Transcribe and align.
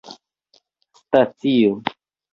stacio 1.11 1.71